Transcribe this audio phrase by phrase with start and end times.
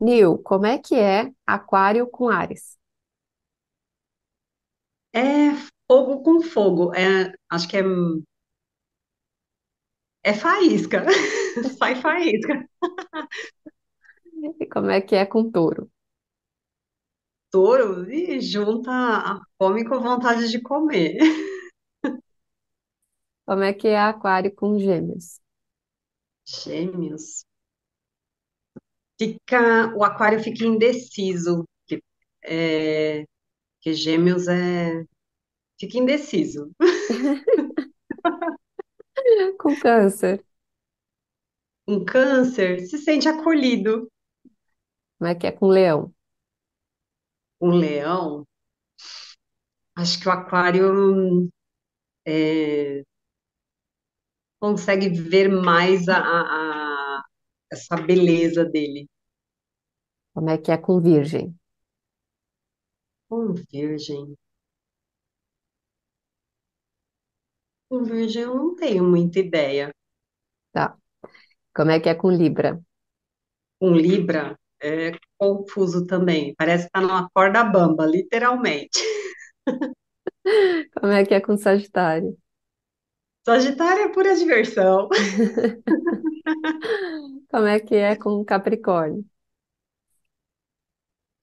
[0.00, 2.78] Nil, como é que é Aquário com Áries?
[5.12, 5.50] É
[5.90, 6.94] fogo com fogo.
[6.94, 7.82] É, acho que é,
[10.22, 11.04] é faísca.
[11.78, 12.66] Sai faísca.
[14.62, 15.84] E como é que é com Touro?
[17.50, 21.16] Touro, e junta a fome com vontade de comer.
[23.44, 25.40] Como é que é Aquário com Gêmeos?
[26.44, 27.46] Gêmeos.
[29.18, 31.64] Fica, o aquário fica indeciso.
[31.86, 32.02] Que,
[32.44, 33.24] é,
[33.82, 35.04] que gêmeos é,
[35.80, 36.72] fica indeciso.
[39.58, 40.44] Com Câncer,
[41.88, 44.06] Um câncer se sente acolhido.
[45.18, 46.14] como é que é com Leão?
[47.60, 48.46] Um leão,
[49.96, 51.48] acho que o aquário
[52.26, 53.02] é,
[54.60, 57.22] consegue ver mais a, a- a-
[57.72, 59.06] essa beleza dele.
[60.36, 61.56] Como é que é com Virgem?
[63.30, 64.36] Um virgem.
[67.90, 69.90] Um virgem eu não tenho muita ideia.
[70.72, 70.96] Tá.
[71.74, 72.78] Como é que é com Libra?
[73.80, 76.54] Um libra é confuso também.
[76.58, 79.00] Parece que tá numa corda bamba, literalmente.
[81.00, 82.36] Como é que é com Sagitário?
[83.44, 85.08] Sagitário é pura diversão.
[87.50, 89.24] Como é que é com Capricórnio?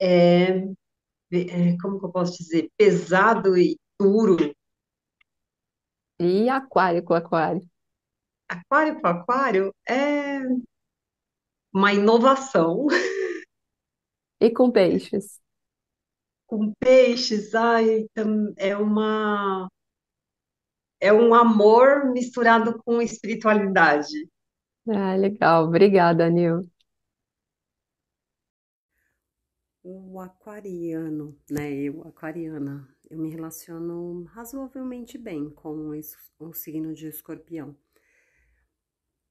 [0.00, 0.58] É,
[1.32, 2.68] é, como que eu posso dizer?
[2.76, 4.54] Pesado e duro.
[6.20, 7.62] E Aquário com Aquário?
[8.48, 10.40] Aquário com aquário é
[11.72, 12.86] uma inovação.
[14.40, 15.40] E com Peixes?
[16.46, 18.06] Com peixes, ai,
[18.58, 19.68] é uma
[21.00, 24.28] é um amor misturado com espiritualidade.
[24.88, 25.64] Ah, legal.
[25.64, 26.60] Obrigada, Nil.
[29.86, 31.70] O aquariano, né?
[31.74, 35.90] Eu, aquariana, eu me relaciono razoavelmente bem com
[36.38, 37.76] o signo de escorpião.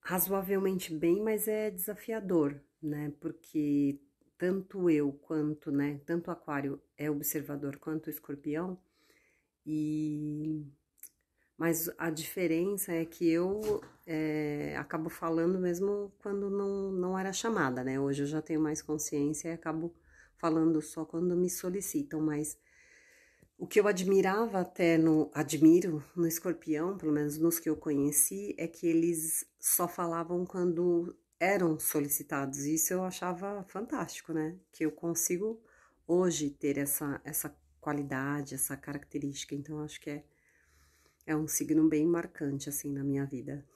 [0.00, 3.12] Razoavelmente bem, mas é desafiador, né?
[3.20, 4.00] Porque
[4.38, 6.00] tanto eu quanto, né?
[6.06, 8.80] Tanto aquário é observador quanto o escorpião,
[9.66, 10.64] e
[11.58, 17.84] mas a diferença é que eu é, acabo falando mesmo quando não, não era chamada,
[17.84, 18.00] né?
[18.00, 19.94] Hoje eu já tenho mais consciência e acabo
[20.38, 22.56] falando só quando me solicitam, mas
[23.58, 28.54] o que eu admirava até no, admiro no escorpião, pelo menos nos que eu conheci,
[28.56, 32.60] é que eles só falavam quando eram solicitados.
[32.60, 34.56] Isso eu achava fantástico, né?
[34.72, 35.60] Que eu consigo
[36.06, 39.54] hoje ter essa, essa qualidade, essa característica.
[39.54, 40.24] Então, acho que é,
[41.26, 43.66] é um signo bem marcante, assim, na minha vida.